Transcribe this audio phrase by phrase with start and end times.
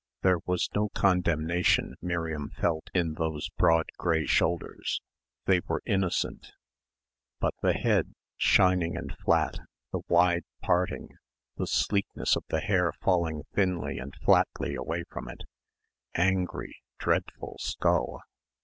[0.23, 4.99] There was no condemnation Miriam felt in those broad grey shoulders
[5.45, 6.53] they were innocent.
[7.39, 9.59] But the head shining and flat,
[9.91, 11.09] the wide parting,
[11.57, 15.43] the sleekness of the hair falling thinly and flatly away from it
[16.15, 18.21] angry, dreadful skull.